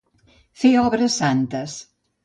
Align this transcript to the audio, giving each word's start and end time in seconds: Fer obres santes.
Fer 0.61 0.71
obres 0.85 1.21
santes. 1.25 1.81